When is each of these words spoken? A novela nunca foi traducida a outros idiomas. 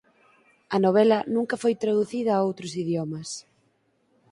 A 0.75 0.77
novela 0.85 1.19
nunca 1.35 1.55
foi 1.63 1.73
traducida 1.83 2.31
a 2.35 2.43
outros 2.47 2.71
idiomas. 2.83 3.29